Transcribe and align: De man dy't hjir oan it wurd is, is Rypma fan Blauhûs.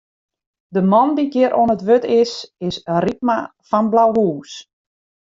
De 0.75 0.81
man 0.91 1.09
dy't 1.17 1.35
hjir 1.35 1.51
oan 1.59 1.73
it 1.75 1.85
wurd 1.87 2.05
is, 2.21 2.33
is 2.67 2.75
Rypma 3.03 3.37
fan 3.69 3.85
Blauhûs. 3.91 4.51